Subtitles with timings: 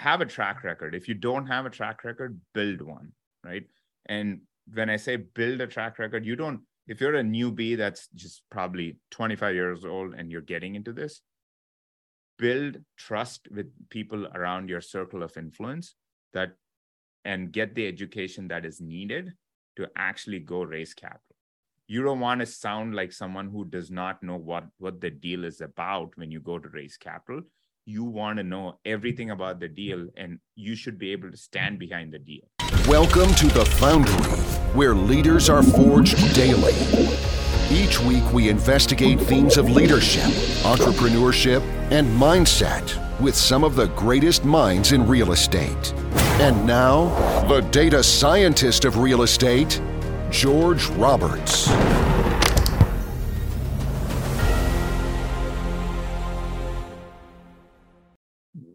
[0.00, 0.94] have a track record.
[0.94, 3.12] If you don't have a track record, build one,
[3.44, 3.64] right?
[4.06, 8.08] And when I say build a track record, you don't, if you're a newbie that's
[8.14, 11.20] just probably 25 years old and you're getting into this,
[12.38, 15.94] build trust with people around your circle of influence
[16.32, 16.52] that
[17.24, 19.32] and get the education that is needed
[19.76, 21.36] to actually go raise capital.
[21.88, 25.44] You don't want to sound like someone who does not know what, what the deal
[25.44, 27.42] is about when you go to raise capital.
[27.90, 31.78] You want to know everything about the deal, and you should be able to stand
[31.78, 32.42] behind the deal.
[32.86, 34.12] Welcome to the Foundry,
[34.76, 36.74] where leaders are forged daily.
[37.70, 40.30] Each week, we investigate themes of leadership,
[40.64, 45.94] entrepreneurship, and mindset with some of the greatest minds in real estate.
[46.42, 47.06] And now,
[47.48, 49.80] the data scientist of real estate,
[50.30, 51.70] George Roberts.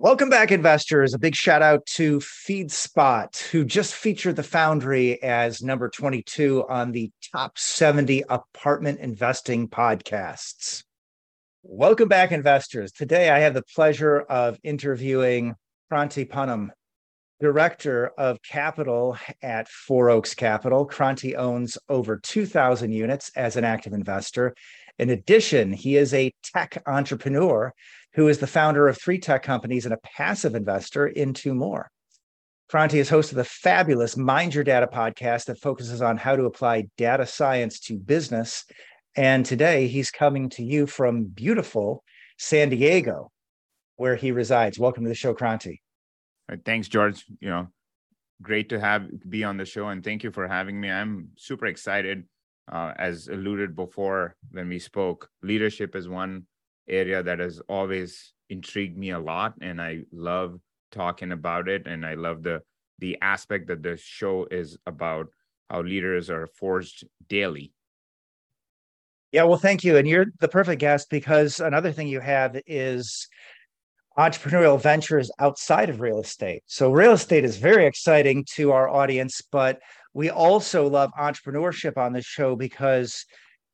[0.04, 1.14] Welcome back, investors.
[1.14, 6.92] A big shout out to FeedSpot, who just featured the Foundry as number 22 on
[6.92, 10.84] the top 70 apartment investing podcasts.
[11.62, 12.92] Welcome back, investors.
[12.92, 15.56] Today, I have the pleasure of interviewing
[15.90, 16.72] Kranti Ponnam,
[17.40, 20.86] Director of Capital at Four Oaks Capital.
[20.86, 24.54] Kranti owns over 2,000 units as an active investor.
[25.00, 27.74] In addition, he is a tech entrepreneur
[28.16, 31.90] who is the founder of three tech companies and a passive investor in two more.
[32.72, 36.46] Kranti is host of the fabulous Mind Your Data podcast that focuses on how to
[36.46, 38.66] apply data science to business.
[39.16, 42.04] And today he's coming to you from beautiful
[42.38, 43.32] San Diego,
[43.98, 44.80] where he resides.
[44.80, 45.80] Welcome to the show, Kranti.
[46.66, 47.26] Thanks, George.
[47.40, 47.68] You know,
[48.42, 50.90] great to have be on the show, and thank you for having me.
[50.90, 52.26] I'm super excited.
[52.72, 56.46] Uh, as alluded before when we spoke, leadership is one
[56.88, 60.60] area that has always intrigued me a lot and i love
[60.92, 62.62] talking about it and i love the
[63.00, 65.28] the aspect that the show is about
[65.70, 67.74] how leaders are forged daily.
[69.32, 73.28] Yeah well thank you and you're the perfect guest because another thing you have is
[74.18, 76.62] entrepreneurial ventures outside of real estate.
[76.68, 79.80] So real estate is very exciting to our audience but
[80.14, 83.26] we also love entrepreneurship on this show because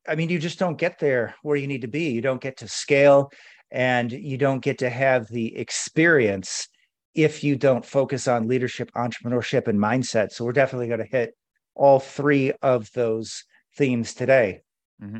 [0.09, 2.09] I mean, you just don't get there where you need to be.
[2.09, 3.31] You don't get to scale
[3.71, 6.67] and you don't get to have the experience
[7.13, 10.31] if you don't focus on leadership, entrepreneurship, and mindset.
[10.31, 11.35] So we're definitely going to hit
[11.75, 13.43] all three of those
[13.77, 14.61] themes today.
[15.01, 15.19] Mm-hmm.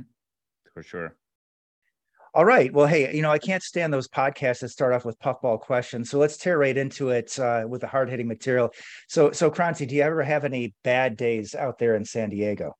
[0.73, 1.15] For sure.
[2.33, 2.71] All right.
[2.71, 6.09] Well, hey, you know, I can't stand those podcasts that start off with puffball questions.
[6.09, 8.71] So let's tear right into it uh, with the hard hitting material.
[9.07, 12.75] So, so Kranti, do you ever have any bad days out there in San Diego?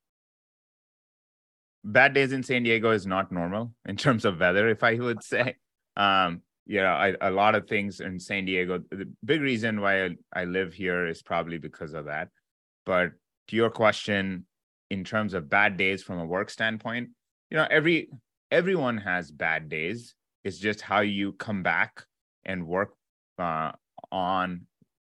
[1.84, 5.23] Bad days in San Diego is not normal in terms of weather, if I would
[5.23, 5.56] say.
[5.95, 8.79] Um, yeah, I, a lot of things in San Diego.
[8.91, 12.29] The big reason why I, I live here is probably because of that.
[12.85, 13.12] But
[13.47, 14.45] to your question,
[14.91, 17.09] in terms of bad days from a work standpoint,
[17.50, 18.09] you know, every
[18.51, 20.13] everyone has bad days.
[20.44, 22.03] It's just how you come back
[22.46, 22.94] and work
[23.40, 23.72] uh,
[24.11, 24.61] on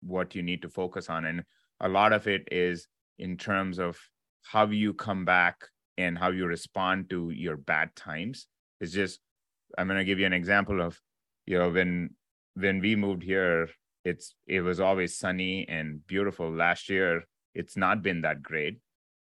[0.02, 1.44] what you need to focus on, and
[1.80, 2.88] a lot of it is
[3.18, 3.97] in terms of
[4.44, 5.56] how you come back
[5.98, 8.48] and how you respond to your bad times.
[8.82, 9.20] It's just
[9.78, 11.00] i'm going to give you an example of
[11.46, 12.10] you know when
[12.54, 13.70] when we moved here
[14.04, 16.52] it's it was always sunny and beautiful.
[16.52, 17.24] Last year
[17.54, 18.80] it's not been that great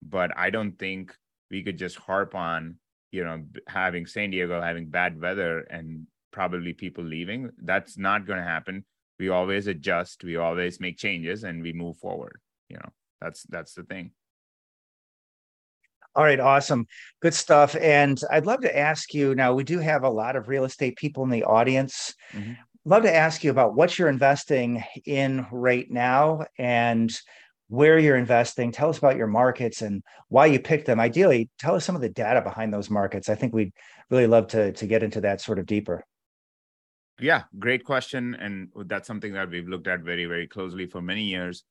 [0.03, 1.15] but i don't think
[1.51, 2.77] we could just harp on
[3.11, 7.51] you know having san diego having bad weather and probably people leaving.
[7.63, 8.85] That's not going to happen.
[9.19, 12.91] We always adjust we always make changes and we move forward you know.
[13.21, 14.13] That's that's the thing
[16.19, 16.89] all right, awesome.
[17.23, 17.77] Good stuff.
[17.77, 20.97] And I'd love to ask you now, we do have a lot of real estate
[20.97, 22.13] people in the audience.
[22.33, 22.55] Mm-hmm.
[22.85, 27.17] Love to ask you about what you're investing in right now and
[27.69, 28.73] where you're investing.
[28.73, 30.99] Tell us about your markets and why you picked them.
[30.99, 33.29] Ideally, tell us some of the data behind those markets.
[33.29, 33.73] I think we'd
[34.11, 36.05] really love to, to get into that sort of deeper.
[37.21, 38.35] Yeah, great question.
[38.35, 41.63] And that's something that we've looked at very, very closely for many years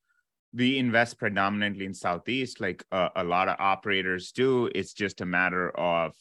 [0.53, 4.69] we invest predominantly in southeast like uh, a lot of operators do.
[4.73, 6.13] It's just a matter of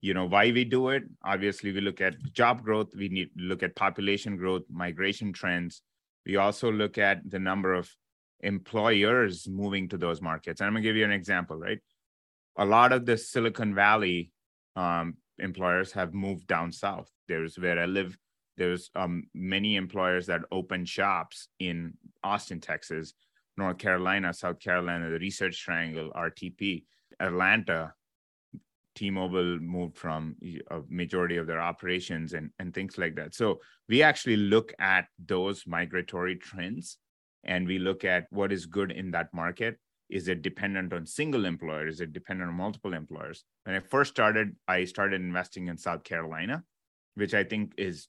[0.00, 1.04] you know why we do it.
[1.24, 5.82] Obviously we look at job growth we need look at population growth migration trends.
[6.26, 7.90] We also look at the number of
[8.40, 10.60] employers moving to those markets.
[10.60, 11.80] And i'm going to give you an example right?
[12.56, 14.30] A lot of the silicon valley
[14.76, 17.10] um, employers have moved down south.
[17.26, 18.16] There's where i live
[18.56, 23.14] there's um, many employers that open shops in austin texas
[23.56, 26.84] North Carolina, South Carolina, the Research Triangle, RTP,
[27.20, 27.94] Atlanta.
[28.94, 30.36] T-Mobile moved from
[30.70, 33.34] a majority of their operations and, and things like that.
[33.34, 33.58] So
[33.88, 36.98] we actually look at those migratory trends
[37.42, 39.78] and we look at what is good in that market.
[40.10, 41.94] Is it dependent on single employers?
[41.94, 43.44] Is it dependent on multiple employers?
[43.64, 46.62] When I first started, I started investing in South Carolina,
[47.14, 48.08] which I think is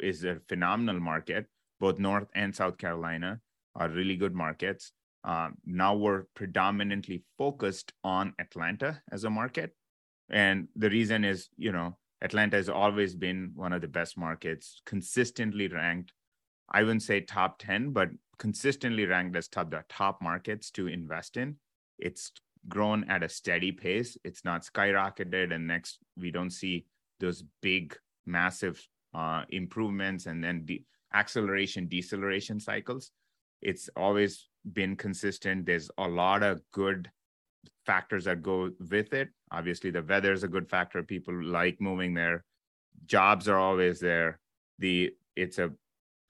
[0.00, 1.46] is a phenomenal market.
[1.78, 3.40] Both North and South Carolina
[3.74, 4.92] are really good markets.
[5.24, 9.74] Um, now we're predominantly focused on Atlanta as a market
[10.32, 14.80] and the reason is, you know, Atlanta has always been one of the best markets,
[14.86, 16.12] consistently ranked.
[16.70, 18.08] I wouldn't say top 10, but
[18.38, 21.56] consistently ranked as top the top markets to invest in.
[21.98, 22.32] It's
[22.68, 24.16] grown at a steady pace.
[24.24, 26.86] It's not skyrocketed, and next we don't see
[27.20, 28.80] those big, massive
[29.14, 30.82] uh, improvements and then the
[31.12, 33.10] acceleration, deceleration cycles.
[33.62, 35.66] It's always been consistent.
[35.66, 37.10] There's a lot of good
[37.86, 39.28] factors that go with it.
[39.50, 41.02] Obviously, the weather is a good factor.
[41.02, 42.44] People like moving there.
[43.06, 44.38] Jobs are always there.
[44.78, 45.70] The it's a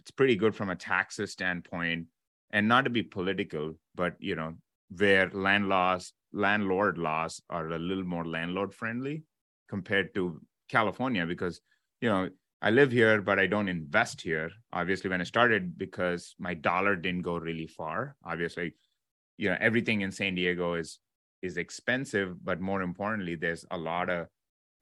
[0.01, 2.07] it's pretty good from a taxes standpoint,
[2.51, 4.55] and not to be political, but you know
[4.97, 9.23] where land laws, landlord laws are a little more landlord friendly
[9.69, 11.61] compared to California because
[12.01, 12.29] you know
[12.65, 14.53] I live here, but I don't invest here.
[14.73, 18.15] Obviously, when I started, because my dollar didn't go really far.
[18.25, 18.75] Obviously,
[19.37, 21.01] you know everything in San Diego is
[21.43, 24.29] is expensive, but more importantly, there's a lot of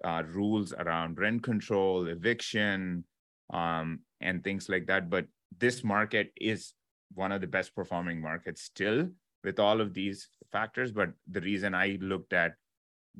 [0.04, 3.04] uh, rules around rent control, eviction,
[3.52, 5.08] um, and things like that.
[5.08, 5.24] But
[5.58, 6.74] this market is
[7.14, 9.08] one of the best performing markets still
[9.42, 10.92] with all of these factors.
[10.92, 12.56] But the reason I looked at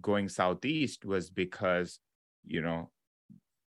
[0.02, 1.98] going southeast was because,
[2.46, 2.90] you know,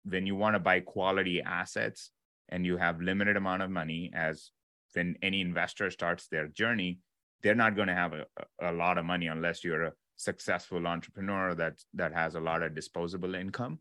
[0.04, 2.10] when you want to buy quality assets
[2.48, 4.50] and you have limited amount of money, as
[4.94, 6.98] when any investor starts their journey,
[7.42, 8.26] they're not going to have a,
[8.60, 12.74] a lot of money unless you're a successful entrepreneur that that has a lot of
[12.74, 13.78] disposable income.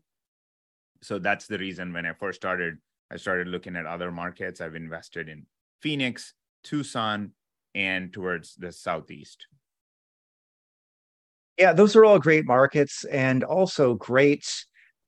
[1.02, 2.78] So that's the reason when i first started
[3.10, 4.60] i started looking at other markets.
[4.60, 5.46] I've invested in
[5.82, 6.34] phoenix
[6.64, 7.32] tucson
[7.74, 9.46] and towards the southeast.
[11.58, 14.46] Yeah those are all great markets and also great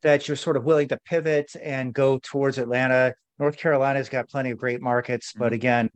[0.02, 4.50] that you're sort of willing to pivot and go towards atlanta north carolina's got plenty
[4.50, 5.54] of great markets but mm-hmm.
[5.54, 5.90] again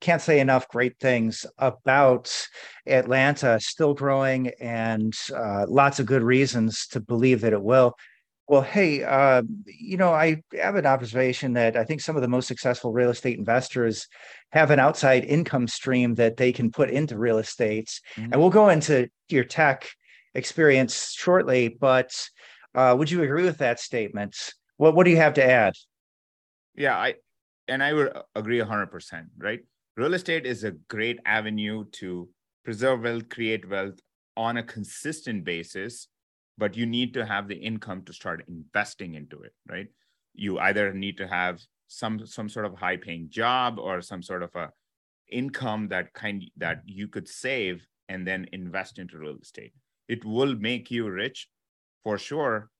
[0.00, 2.48] can't say enough great things about
[2.86, 7.94] Atlanta, still growing, and uh, lots of good reasons to believe that it will.
[8.46, 12.28] Well, hey, uh, you know, I have an observation that I think some of the
[12.28, 14.08] most successful real estate investors
[14.52, 18.00] have an outside income stream that they can put into real estate.
[18.16, 18.32] Mm-hmm.
[18.32, 19.90] And we'll go into your tech
[20.34, 22.10] experience shortly, but
[22.74, 24.36] uh, would you agree with that statement?
[24.76, 25.74] What What do you have to add?
[26.74, 27.14] Yeah, I
[27.66, 29.26] and I would agree hundred percent.
[29.36, 29.60] Right
[29.98, 32.28] real estate is a great avenue to
[32.64, 33.98] preserve wealth, create wealth
[34.36, 36.06] on a consistent basis,
[36.56, 39.88] but you need to have the income to start investing into it, right?
[40.34, 44.44] You either need to have some some sort of high paying job or some sort
[44.44, 44.70] of a
[45.30, 49.72] income that kind that you could save and then invest into real estate.
[50.06, 51.48] It will make you rich
[52.04, 52.70] for sure,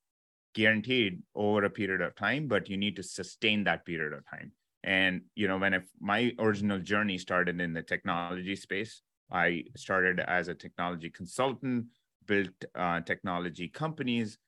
[0.54, 4.52] guaranteed over a period of time, but you need to sustain that period of time.
[4.84, 10.20] And you know when if my original journey started in the technology space i started
[10.20, 11.86] as a technology consultant
[12.26, 14.38] built uh, technology companies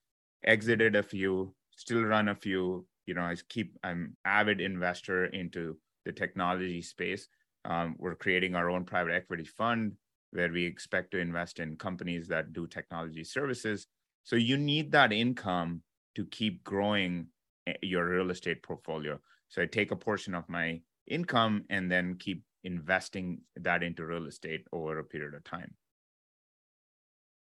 [0.45, 5.77] exited a few still run a few you know i keep i'm avid investor into
[6.05, 7.29] the technology space.
[7.65, 9.93] Um, we're creating our own private equity fund
[10.33, 13.87] where we expect to invest in companies that do technology services
[14.23, 15.83] so you need that income
[16.15, 17.27] to keep growing
[17.67, 19.19] eh, your real estate portfolio
[19.51, 24.27] so I take a portion of my income and then keep investing that into real
[24.27, 25.75] estate over a period of time.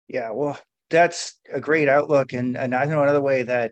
[0.08, 0.60] Yeah, well,
[0.90, 2.34] that's a great outlook.
[2.34, 3.72] And, and I know another way that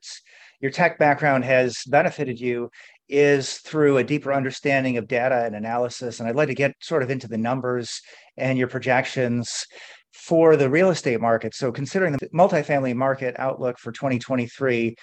[0.59, 2.69] your tech background has benefited you
[3.07, 6.19] is through a deeper understanding of data and analysis.
[6.19, 8.01] And I'd like to get sort of into the numbers
[8.37, 9.67] and your projections
[10.15, 11.53] for the real estate market.
[11.53, 14.95] So, considering the multifamily market outlook for 2023,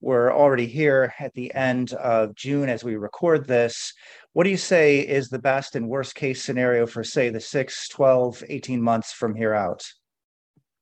[0.00, 3.92] we're already here at the end of June as we record this.
[4.32, 7.88] What do you say is the best and worst case scenario for, say, the 6,
[7.88, 9.84] 12, 18 months from here out?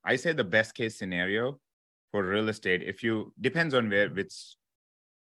[0.05, 1.59] I say the best case scenario
[2.13, 4.35] for real estate, if you depends on where which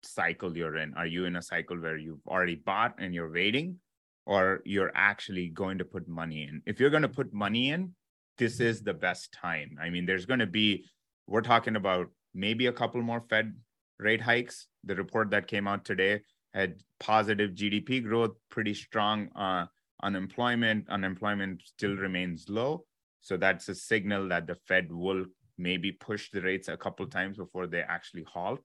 [0.02, 0.94] cycle you're in.
[0.94, 3.78] Are you in a cycle where you've already bought and you're waiting,
[4.26, 6.62] or you're actually going to put money in?
[6.66, 7.94] If you're going to put money in,
[8.38, 9.76] this is the best time.
[9.80, 10.84] I mean, there's going to be,
[11.26, 13.54] we're talking about maybe a couple more Fed
[13.98, 14.68] rate hikes.
[14.84, 16.22] The report that came out today
[16.54, 19.66] had positive GDP growth, pretty strong uh,
[20.02, 20.88] unemployment.
[20.88, 22.84] Unemployment still remains low.
[23.20, 25.26] So that's a signal that the Fed will
[25.58, 28.60] maybe push the rates a couple times before they actually halt,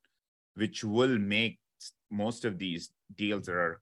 [0.56, 1.60] which will make
[2.12, 3.82] most of these deals that are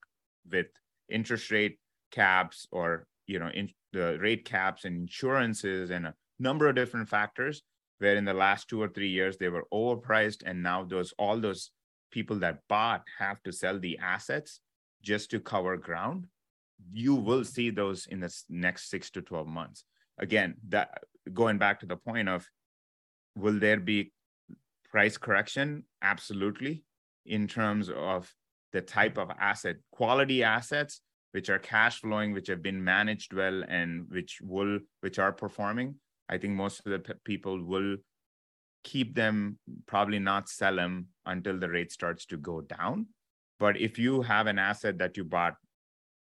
[0.50, 0.67] with
[1.10, 1.77] interest rate
[2.12, 7.10] caps or you know in the rate caps and insurances and a number of different
[7.10, 7.62] factors
[8.00, 10.43] where in the last two or three years they were overpriced.
[10.45, 11.71] And now those all those
[12.12, 14.60] people that bought have to sell the assets
[15.01, 16.27] just to cover ground.
[16.91, 19.83] You will see those in the next 6 to 12 months.
[20.17, 22.48] Again that going back to the point of
[23.36, 24.12] will there be
[24.89, 25.83] price correction?
[26.01, 26.83] Absolutely.
[27.25, 28.33] In terms of
[28.74, 33.63] the type of asset quality assets which are cash flowing which have been managed well
[33.67, 35.95] and which will which are performing
[36.29, 37.97] i think most of the p- people will
[38.83, 43.07] keep them probably not sell them until the rate starts to go down.
[43.59, 45.55] But if you have an asset that you bought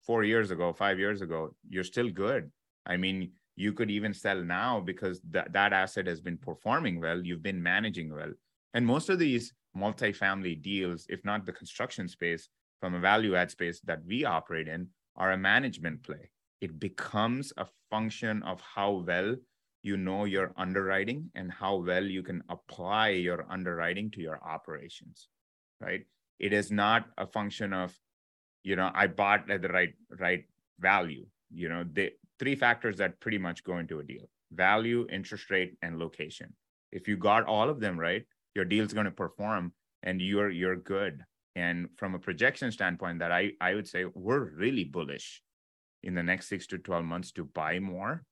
[0.05, 2.51] 4 years ago 5 years ago you're still good.
[2.86, 7.22] I mean you could even sell now because that, that asset has been performing well
[7.24, 8.34] you've been managing well.
[8.74, 12.50] And most of these multifamily deals if not the construction space
[12.81, 16.31] from a value add space that we operate in are a management play.
[16.59, 19.35] It becomes a function of how well
[19.83, 25.29] you know your underwriting and how well you can apply your underwriting to your operations,
[25.79, 26.05] right?
[26.39, 27.97] It is not a function of,
[28.63, 30.45] you know, I bought at the right right
[30.79, 31.25] value.
[31.51, 35.75] You know, the three factors that pretty much go into a deal: value, interest rate,
[35.81, 36.53] and location.
[36.91, 39.73] If you got all of them right, your deal's going to perform
[40.03, 41.23] and you're you're good
[41.55, 45.41] and from a projection standpoint, that I, I would say we're really bullish
[46.03, 48.24] in the next six to 12 months to buy more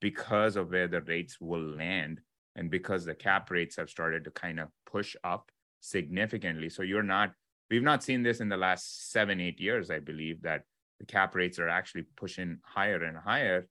[0.00, 2.20] because of where the rates will land
[2.54, 6.68] and because the cap rates have started to kind of push up significantly.
[6.68, 7.32] So you're not,
[7.70, 10.62] we've not seen this in the last seven, eight years, I believe, that
[11.00, 13.66] the cap rates are actually pushing higher and higher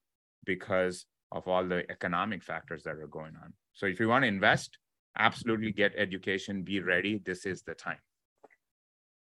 [0.45, 3.53] because of all the economic factors that are going on.
[3.74, 4.77] So if you want to invest,
[5.17, 7.21] absolutely get education, be ready.
[7.24, 7.97] This is the time.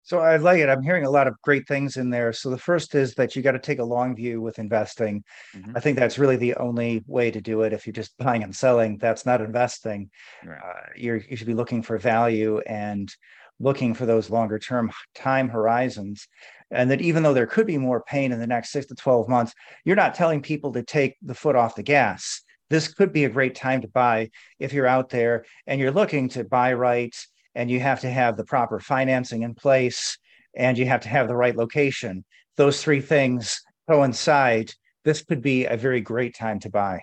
[0.03, 0.69] So I like it.
[0.69, 2.33] I'm hearing a lot of great things in there.
[2.33, 5.23] So the first is that you got to take a long view with investing.
[5.55, 5.77] Mm-hmm.
[5.77, 7.73] I think that's really the only way to do it.
[7.73, 10.11] If you're just buying and selling, that's not investing.
[10.45, 10.59] Right.
[10.59, 13.13] Uh, you should be looking for value and
[13.61, 16.27] looking for those longer term time horizons.
[16.71, 19.29] And that even though there could be more pain in the next six to 12
[19.29, 19.53] months,
[19.85, 22.43] you're not telling people to take the foot off the gas.
[22.71, 24.31] This could be a great time to buy
[24.61, 27.15] if you're out there and you're looking to buy right
[27.55, 30.19] and you have to have the proper financing in place
[30.57, 32.25] and you have to have the right location.
[32.57, 34.73] Those three things coincide.
[35.05, 37.01] This could be a very great time to buy.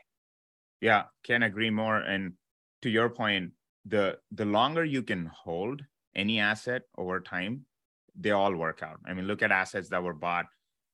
[0.82, 1.98] Yeah, can't agree more.
[1.98, 2.34] And
[2.84, 3.52] to your point,
[3.86, 5.82] the the longer you can hold
[6.16, 7.66] any asset over time,
[8.20, 9.00] they all work out.
[9.06, 10.46] I mean, look at assets that were bought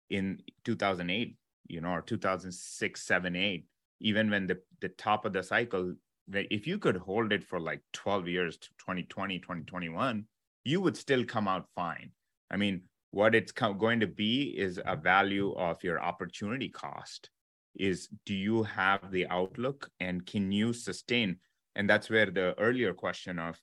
[0.09, 1.35] in 2008,
[1.67, 3.65] you know, or 2006, 7, 8.
[4.01, 5.95] Even when the, the top of the cycle,
[6.31, 10.25] if you could hold it for like 12 years to 2020 2021
[10.63, 12.11] you would still come out fine.
[12.49, 17.29] I mean what it's going to be is a value of your opportunity cost
[17.75, 21.37] is do you have the outlook and can you sustain?
[21.75, 23.59] And that's where the earlier question of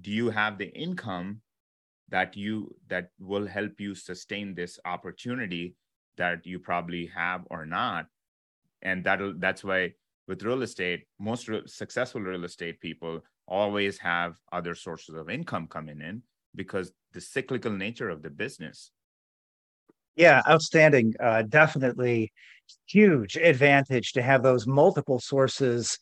[0.00, 1.42] do you have the income
[2.08, 5.76] that you that will help you sustain this opportunity
[6.16, 8.06] that you probably have or not?
[8.82, 9.92] And that'll that's why
[10.32, 15.66] with real estate, most re- successful real estate people always have other sources of income
[15.66, 16.22] coming in
[16.54, 18.92] because the cyclical nature of the business.
[20.16, 21.12] Yeah, outstanding.
[21.20, 22.32] Uh, definitely
[22.86, 25.98] huge advantage to have those multiple sources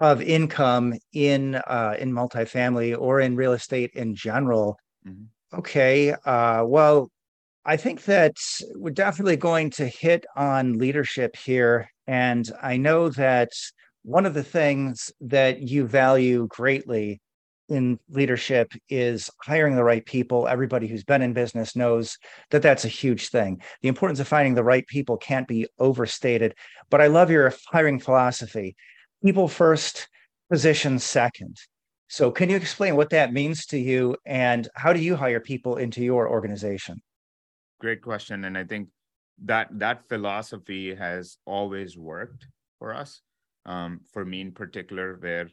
[0.00, 4.76] of income in uh, in multifamily or in real estate in general.
[5.06, 5.58] Mm-hmm.
[5.60, 7.12] Okay, uh, well,
[7.64, 8.34] I think that
[8.74, 13.50] we're definitely going to hit on leadership here and I know that
[14.02, 17.20] one of the things that you value greatly
[17.68, 20.48] in leadership is hiring the right people.
[20.48, 22.16] Everybody who's been in business knows
[22.50, 23.60] that that's a huge thing.
[23.82, 26.54] The importance of finding the right people can't be overstated.
[26.88, 28.74] But I love your hiring philosophy
[29.22, 30.08] people first,
[30.50, 31.56] position second.
[32.08, 35.76] So, can you explain what that means to you and how do you hire people
[35.76, 37.02] into your organization?
[37.80, 38.44] Great question.
[38.44, 38.88] And I think
[39.44, 42.46] that that philosophy has always worked
[42.78, 43.22] for us.
[43.66, 45.50] Um, for me in particular where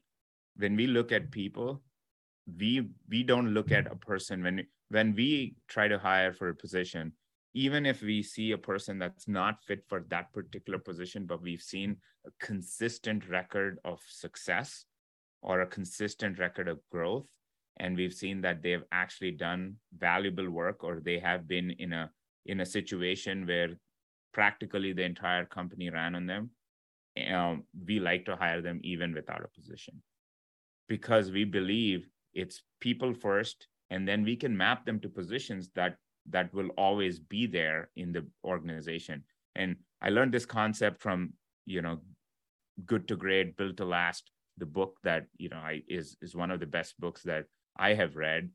[0.55, 1.81] when we look at people
[2.57, 6.55] we we don't look at a person when when we try to hire for a
[6.55, 7.11] position
[7.53, 11.61] even if we see a person that's not fit for that particular position but we've
[11.61, 14.85] seen a consistent record of success
[15.41, 17.25] or a consistent record of growth
[17.77, 22.09] and we've seen that they've actually done valuable work or they have been in a
[22.45, 23.69] in a situation where
[24.33, 26.49] practically the entire company ran on them,
[27.33, 30.01] um, we like to hire them even without a position.
[30.87, 35.97] because we believe it's people first and then we can map them to positions that
[36.29, 39.23] that will always be there in the organization
[39.55, 41.33] and i learned this concept from
[41.65, 41.99] you know
[42.85, 46.51] good to great built to last the book that you know I, is is one
[46.51, 47.45] of the best books that
[47.77, 48.49] i have read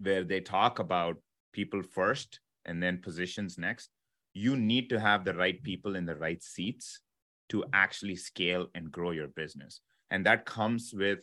[0.00, 1.16] where they talk about
[1.52, 3.90] people first and then positions next
[4.38, 7.00] you need to have the right people in the right seats
[7.48, 9.80] to actually scale and grow your business.
[10.10, 11.20] And that comes with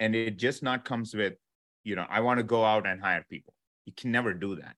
[0.00, 1.34] and it just not comes with
[1.84, 3.54] you know i want to go out and hire people.
[3.86, 4.76] You can never do that.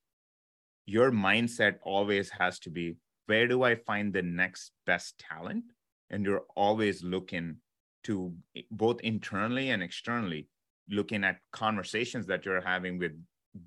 [0.87, 2.97] Your mindset always has to be
[3.27, 5.65] where do i find the next best talent?
[6.11, 7.57] And you're always looking
[8.05, 8.33] to
[8.71, 10.49] both internally and externally
[10.89, 13.13] looking at conversations that you're having with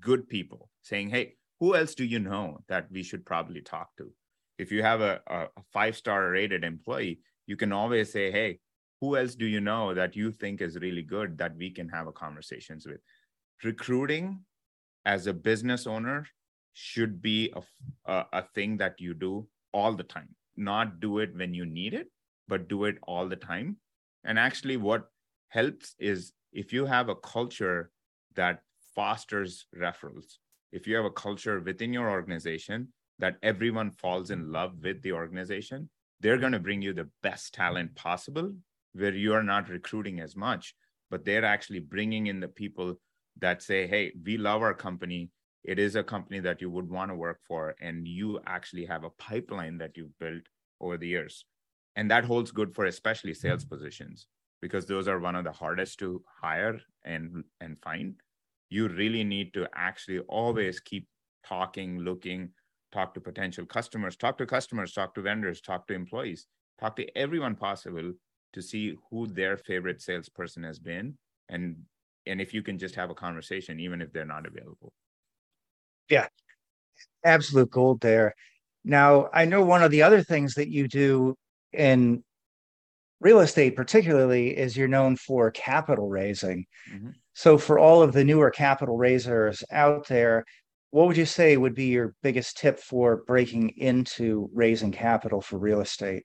[0.00, 4.10] good people saying hey who else do you know that we should probably talk to?
[4.58, 8.60] If you have a, a five star rated employee you can always say hey
[9.00, 12.06] who else do you know that you think is really good that we can have
[12.06, 13.00] a conversations with?
[13.64, 14.40] Recruiting
[15.06, 16.26] as a business owner
[16.74, 20.28] should be a, a, a thing that you do all the time.
[20.56, 22.08] Not do it when you need it
[22.50, 23.76] but do it all the time.
[24.24, 25.08] And actually what
[25.48, 27.90] helps is if you have a culture
[28.34, 28.60] that
[28.94, 30.34] fosters referrals
[30.72, 35.12] if you have a culture within your organization that everyone falls in love with the
[35.12, 35.88] organization
[36.20, 38.52] they're going to bring you the best talent possible
[38.92, 40.74] where you are not recruiting as much
[41.10, 42.94] but they're actually bringing in the people
[43.38, 45.30] that say hey we love our company.
[45.62, 49.04] It is a company that you would want to work for and you actually have
[49.04, 50.44] a pipeline that you've built
[50.80, 51.44] over the years.
[51.96, 53.74] And that holds good for especially sales mm-hmm.
[53.74, 54.26] positions
[54.62, 58.14] because those are one of the hardest to hire and and find
[58.70, 61.06] you really need to actually always keep
[61.46, 62.50] talking looking
[62.92, 66.46] talk to potential customers talk to customers talk to vendors talk to employees
[66.80, 68.12] talk to everyone possible
[68.52, 71.16] to see who their favorite salesperson has been.
[71.48, 71.76] And
[72.26, 74.92] and if you can just have a conversation even if they're not available.
[76.08, 76.26] Yeah.
[77.24, 78.34] Absolute gold there.
[78.84, 81.36] Now i know one of the other things that you do
[81.72, 82.24] in
[83.20, 86.66] real estate particularly is you're known for capital raising.
[86.92, 87.10] Mm-hmm.
[87.34, 90.44] So for all of the newer capital raisers out there
[90.90, 95.58] what would you say would be your biggest tip for breaking into raising capital for
[95.58, 96.24] real estate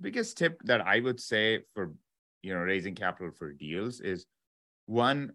[0.00, 1.94] biggest tip that I would say for
[2.42, 4.26] you know raising capital for deals is
[4.86, 5.32] one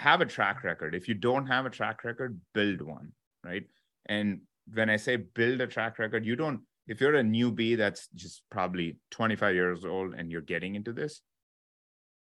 [0.00, 0.94] have a track record.
[0.94, 3.12] If you don't have a track record, build one,
[3.44, 3.64] right?
[4.06, 4.40] And
[4.72, 8.42] when I say build a track record, you don't if you're a newbie that's just
[8.50, 11.20] probably 25 years old and you're getting into this,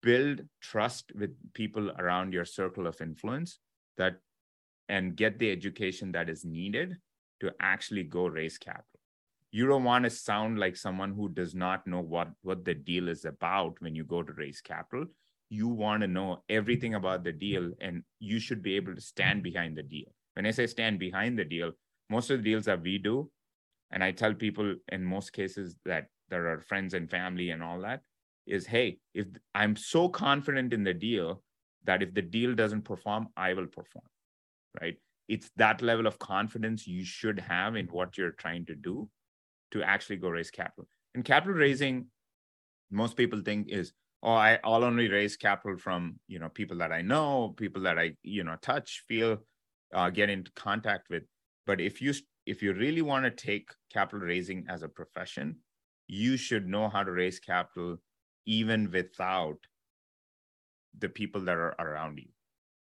[0.02, 3.58] build trust with people around your circle of influence
[3.96, 4.16] that
[4.88, 6.96] and get the education that is needed
[7.40, 9.00] to actually go raise capital.
[9.52, 13.08] You don't want to sound like someone who does not know what what the deal
[13.08, 15.06] is about when you go to raise capital.
[15.48, 19.42] You want to know everything about the deal and you should be able to stand
[19.42, 20.06] behind the deal.
[20.34, 21.72] When i say stand behind the deal
[22.08, 23.30] most of the deals that we do
[23.90, 27.80] and i tell people in most cases that there are friends and family and all
[27.80, 28.00] that
[28.50, 31.42] is hey if i'm so confident in the deal
[31.84, 34.04] that if the deal doesn't perform i will perform
[34.80, 34.96] right
[35.28, 39.08] it's that level of confidence you should have in what you're trying to do
[39.70, 40.88] to actually go raise capital.
[41.14, 42.06] And capital raising,
[42.90, 43.92] most people think is,
[44.24, 47.98] oh, I, I'll only raise capital from you know people that I know, people that
[47.98, 49.38] I you know touch, feel,
[49.94, 51.22] uh, get into contact with.
[51.66, 52.12] But if you
[52.46, 55.56] if you really want to take capital raising as a profession,
[56.08, 57.98] you should know how to raise capital
[58.50, 59.58] even without
[60.98, 62.28] the people that are around you.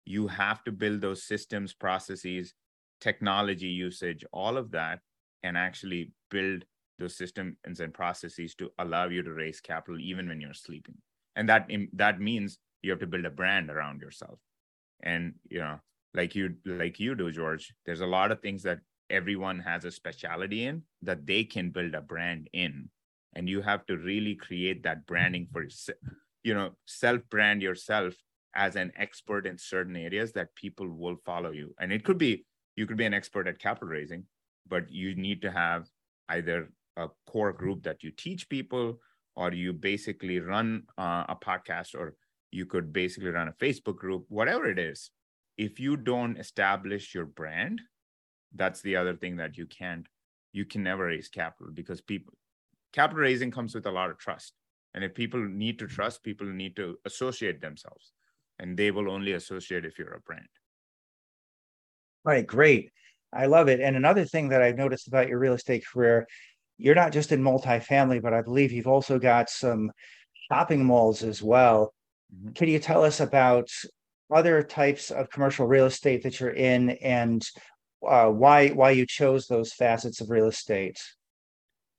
[0.05, 2.55] You have to build those systems, processes,
[3.01, 5.01] technology usage, all of that,
[5.43, 6.65] and actually build
[7.01, 10.95] those systems and processes to allow you to raise capital even when you're sleeping.
[11.35, 14.39] And that that means you have to build a brand around yourself.
[15.03, 15.81] And you know
[16.15, 18.79] like you like you do george there's a lot of things that
[19.11, 22.89] everyone has a specialty in that they can build a brand in
[23.37, 25.65] and you have to really create that branding for
[26.43, 28.15] you know self brand yourself
[28.55, 31.75] as an expert in certain areas that people will follow you.
[31.79, 32.45] And it could be
[32.75, 34.25] you could be an expert at capital raising
[34.69, 35.87] but you need to have
[36.29, 38.99] either a core group that you teach people
[39.37, 42.15] or you basically run uh, a podcast or
[42.51, 45.11] you could basically run a facebook group whatever it is.
[45.59, 47.81] If you don't establish your brand
[48.55, 50.07] that's the other thing that you can't
[50.53, 52.33] you can never raise capital because people
[52.97, 54.55] capital raising comes with a lot of trust.
[54.95, 58.13] And if people need to trust people need to associate themselves
[58.59, 60.49] and they will only associate if you're a brand.
[62.25, 62.91] Right great.
[63.33, 63.81] I love it.
[63.81, 66.27] And another thing that i've noticed about your real estate career
[66.79, 69.91] you're not just in multifamily, but I believe you've also got some
[70.51, 71.93] shopping malls as well.
[72.35, 72.53] mm-hmm.
[72.53, 73.69] can you tell us about
[74.35, 77.43] other types of commercial real estate that you're in and
[78.07, 80.99] uh, why why you chose those facets of real estate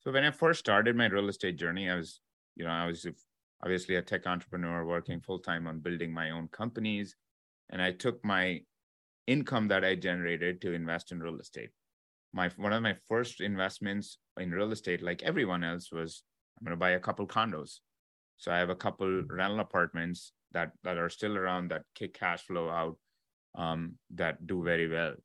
[0.08, 2.22] so when i first started my real estate journey i was
[2.56, 3.06] you know i was
[3.62, 7.16] obviously a tech entrepreneur working full time on building my own companies.
[7.72, 8.62] And i took my
[9.26, 11.72] income that i generated to invest in real estate.
[12.32, 16.24] My one of my first investments in real estate like everyone else was
[16.58, 17.80] i'm going to buy a couple condos.
[18.38, 22.44] So i have a couple rental apartments that that are still around that kick cash
[22.44, 22.98] flow out
[23.56, 25.16] um, that do very well.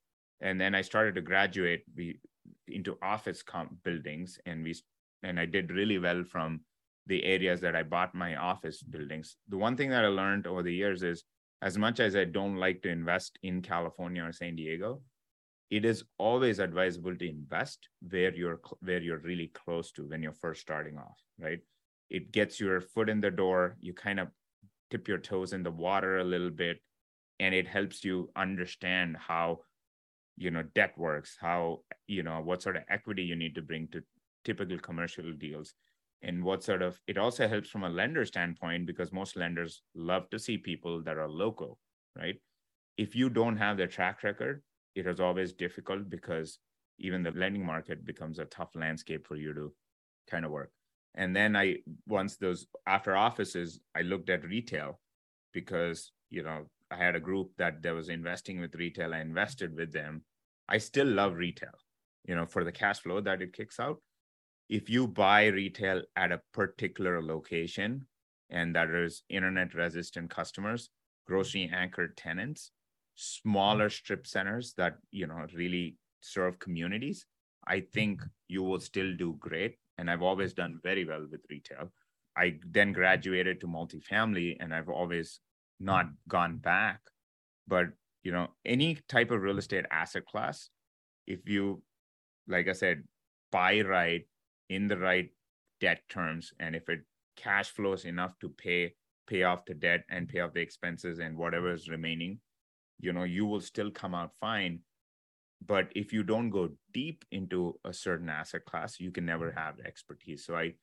[0.41, 2.19] And then i started to graduate we,
[2.67, 4.75] into office comp buildings and we
[5.23, 6.61] and i did really well from
[7.07, 9.35] the areas that i bought my office buildings.
[9.49, 11.23] The one thing that i learned over the years is
[11.61, 15.01] as much as i don't like to invest in california or san diego
[15.69, 20.39] it is always advisable to invest where you're where you're really close to when you're
[20.45, 21.59] first starting off right?
[22.09, 24.27] It gets your foot in the door you kind of
[24.91, 26.79] dip your toes in the water a little bit
[27.39, 29.61] and it helps you understand how
[30.37, 33.87] you know debt works how you know what sort of equity you need to bring
[33.89, 34.01] to
[34.43, 35.73] typical commercial deals.
[36.21, 40.29] And what sort of it also helps from a lender standpoint because most lenders love
[40.29, 41.77] to see people that are local
[42.17, 42.35] right?
[42.97, 44.61] If you don't have the track record
[44.95, 46.59] it is always difficult because
[46.99, 49.73] even the lending market becomes a tough landscape for you to
[50.29, 50.71] kind of work.
[51.15, 54.99] And then i once those after offices i looked at retail
[55.53, 59.13] because you know i had a group that that was investing with retail.
[59.13, 60.23] I invested with them.
[60.67, 61.77] I still love retail
[62.25, 63.97] you know for the cash flow that it kicks out.
[64.69, 68.07] If you buy retail at a particular location
[68.49, 70.89] and that is internet resistant customers
[71.27, 72.71] grocery anchored tenants
[73.15, 77.25] smaller strip centers that you know really serve communities
[77.67, 78.21] i think
[78.53, 79.75] you will still do great.
[79.97, 81.91] And I've always done very well with retail.
[82.35, 85.39] I then graduated to multifamily and I've always
[85.83, 86.13] not mm.
[86.27, 86.99] gone back.
[87.67, 87.87] But
[88.23, 90.69] you know, any type of real estate asset class,
[91.27, 91.81] if you,
[92.47, 93.03] like I said,
[93.51, 94.25] buy right
[94.69, 95.29] in the right
[95.81, 97.01] debt terms, and if it
[97.35, 98.93] cash flows enough to pay
[99.25, 102.39] pay off the debt and pay off the expenses and whatever is remaining,
[102.99, 104.79] you know, you will still come out fine.
[105.65, 109.57] But if you don't go deep into a certain asset class you can never mm.
[109.57, 110.45] have expertise.
[110.45, 110.73] So i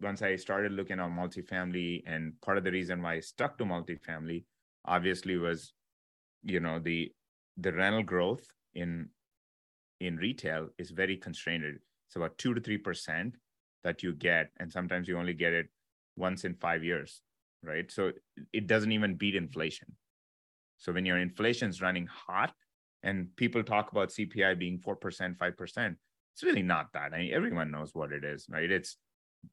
[0.00, 3.64] once i started looking at multifamily and part of the reason why i stuck to
[3.64, 4.44] multifamily
[4.84, 5.72] obviously was
[6.42, 7.12] you know the
[7.56, 9.08] the rental growth in
[10.00, 13.32] in retail is very constrained it's about 2 to 3%
[13.84, 15.68] that you get and sometimes you only get it
[16.16, 17.20] once in 5 years
[17.62, 18.12] right so
[18.52, 19.94] it doesn't even beat inflation
[20.78, 22.54] so when your inflation's running hot
[23.02, 25.96] and people talk about CPI being 4%, 5%.
[26.34, 27.12] It's really not that.
[27.12, 28.70] I mean, everyone knows what it is, right?
[28.70, 28.96] It's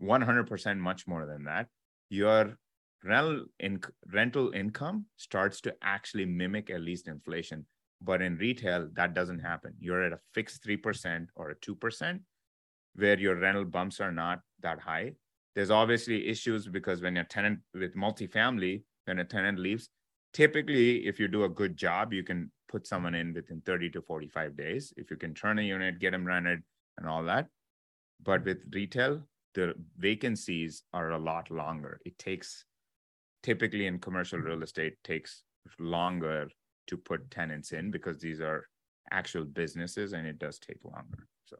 [0.02, 1.68] 100% much more than that.
[2.10, 2.58] Your
[3.04, 7.66] rental, in, rental income starts to actually mimic at least inflation.
[8.02, 9.74] But in retail, that doesn't happen.
[9.80, 12.20] You're at a fixed 3% or a 2%,
[12.96, 15.14] where your rental bumps are not that high.
[15.56, 19.90] There's obviously issues because when a tenant with multifamily, when a tenant leaves,
[20.34, 24.02] typically, if you do a good job, you can put someone in within 30 to
[24.02, 24.94] 45 days.
[24.98, 26.62] If you can turn a unit, get them rented,
[26.98, 27.48] and all that.
[28.22, 29.24] But with retail,
[29.58, 32.00] the vacancies are a lot longer.
[32.06, 32.64] It takes
[33.42, 35.42] typically in commercial real estate takes
[35.80, 36.48] longer
[36.86, 38.68] to put tenants in because these are
[39.10, 41.28] actual businesses and it does take longer.
[41.46, 41.58] So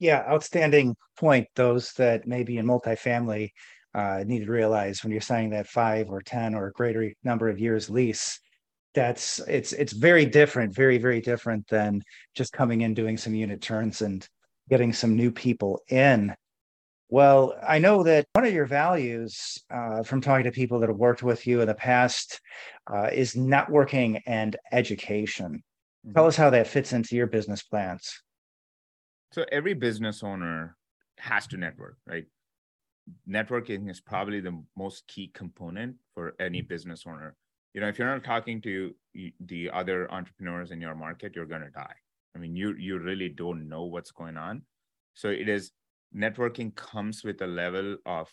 [0.00, 1.46] yeah, outstanding point.
[1.54, 3.50] Those that maybe in multifamily
[3.94, 7.60] uh, need to realize when you're signing that five or 10 or greater number of
[7.60, 8.40] years lease,
[8.92, 12.02] that's it's it's very different very very different than
[12.34, 14.28] just coming in doing some unit turns and
[14.68, 16.34] getting some new people in.
[17.10, 20.96] Well i know that one of your values uh, from talking to people that have
[20.96, 22.40] worked with you in the past
[22.92, 25.62] uh, is networking and education.
[26.06, 26.14] Mm-hmm.
[26.14, 28.20] tell us how that fits into your business plans.
[29.32, 30.76] So every business owner
[31.18, 32.26] has to network right?
[33.28, 37.36] Networking is probably the most key component for any business owner.
[37.74, 38.94] You know if you're not talking to
[39.40, 41.96] the other entrepreneurs in your market you're going to die
[42.34, 44.62] i mean you you really don't know what's going on.
[45.14, 45.72] So it is
[46.14, 48.28] networking comes with a level of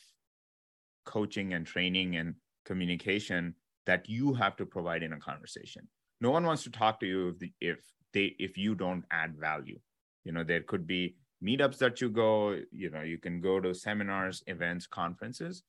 [1.05, 2.35] coaching and training and
[2.65, 5.87] communication that you have to provide in a conversation.
[6.19, 7.79] No one wants to talk to you if the, if
[8.13, 9.79] they if you don't add value.
[10.23, 13.73] You know there could be meetups that you go you know you can go to
[13.73, 15.63] seminars events conferences.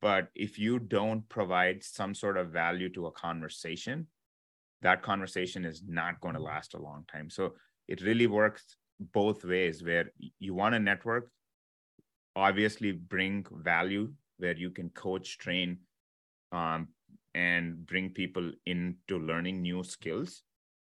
[0.00, 4.06] But if you don't provide some sort of value to a conversation,
[4.82, 7.30] that conversation is not going to last a long time.
[7.30, 7.54] So
[7.88, 8.76] it really works
[9.12, 11.30] both ways where you want to network,
[12.36, 15.78] obviously bring value where you can coach, train,
[16.52, 16.88] um,
[17.34, 20.42] and bring people into learning new skills.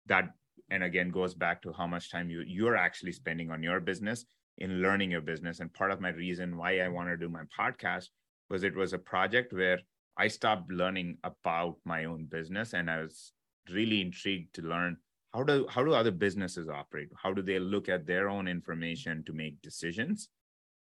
[0.07, 0.29] That
[0.69, 4.25] and again goes back to how much time you you're actually spending on your business
[4.57, 5.59] in learning your business.
[5.59, 8.07] And part of my reason why i want to do my podcast
[8.49, 9.79] was it was a project where
[10.17, 13.33] i stopped learning about my own business and i was
[13.71, 14.97] really intrigued to learn
[15.33, 17.09] how do how do other businesses operate?
[17.21, 20.29] How do they look at their own information to make decisions?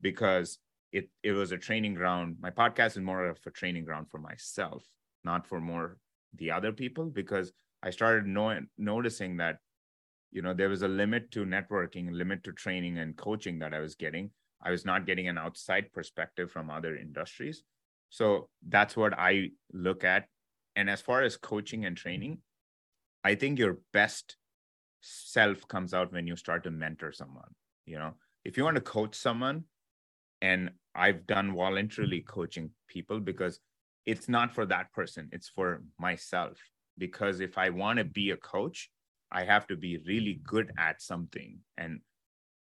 [0.01, 0.59] Because
[0.91, 2.37] it it was a training ground.
[2.39, 4.85] My podcast is more of a training ground for myself
[5.23, 5.97] not for more
[6.35, 9.57] the other people because i started knowing noticing that
[10.31, 13.79] you know there was a limit to networking limit to training and coaching that i
[13.79, 14.29] was getting.
[14.65, 17.63] I was not getting an outside perspective from other industries.
[18.09, 20.27] So that's what i look at.
[20.77, 22.37] And as far as coaching and training
[23.23, 24.37] i think your best
[25.01, 27.53] self comes out when you start to mentor someone
[27.85, 28.13] you know?
[28.45, 29.63] If you want to coach someone
[30.41, 33.59] and i've done voluntarily coaching people because
[34.05, 36.57] it's not for that person it's for myself.
[36.97, 38.89] Because if i want to be a coach
[39.31, 41.59] i have to be really good at something.
[41.77, 42.01] And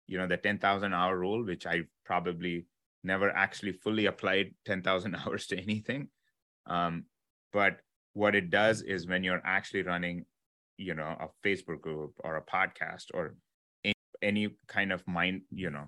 [0.07, 2.65] you know the 10000 hour rule which i probably
[3.03, 6.09] never actually fully applied 10000 hours to anything
[6.65, 7.05] um,
[7.53, 7.79] but
[8.13, 10.25] what it does is when you're actually running
[10.79, 13.35] you know a facebook group or a podcast or
[13.83, 15.87] any, any kind of mind you know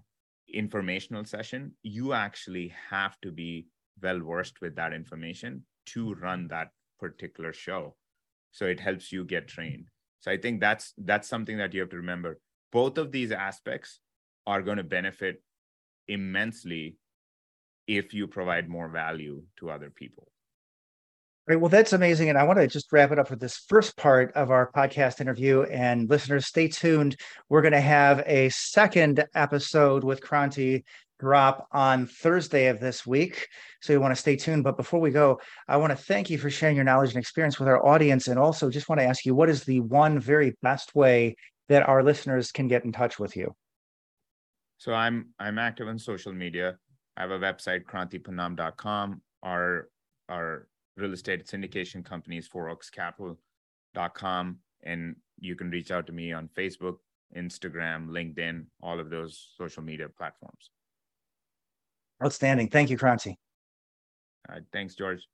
[0.53, 3.65] informational session you actually have to be
[4.01, 7.95] well versed with that information to run that particular show.
[8.51, 9.87] So it helps you get trained.
[10.19, 12.39] So i think that's that's something that you have to remember.
[12.71, 13.99] Both of these aspects
[14.45, 15.41] are going to benefit
[16.07, 16.97] immensely
[17.87, 20.31] if you provide more value to other people
[21.47, 21.59] Right.
[21.59, 22.29] Well, that's amazing.
[22.29, 25.19] And I want to just wrap it up for this first part of our podcast
[25.19, 25.63] interview.
[25.63, 27.15] And listeners, stay tuned.
[27.49, 30.83] We're going to have a second episode with Kranti
[31.19, 33.47] drop on Thursday of this week.
[33.81, 34.63] So you want to stay tuned.
[34.63, 37.59] But before we go, I want to thank you for sharing your knowledge and experience
[37.59, 38.27] with our audience.
[38.27, 41.35] And also just want to ask you what is the one very best way
[41.69, 43.55] that our listeners can get in touch with you?
[44.77, 46.77] So I'm I'm active on social media.
[47.15, 49.21] I have a website, krantiponnam.com.
[49.43, 49.89] Our
[50.27, 54.57] our real estate syndication companies, fouroakscapital.com.
[54.83, 56.97] And you can reach out to me on Facebook,
[57.35, 60.71] Instagram, LinkedIn, all of those social media platforms.
[62.23, 62.69] Outstanding.
[62.69, 63.35] Thank you, Kranti.
[64.49, 64.63] All right.
[64.71, 65.27] Thanks, George.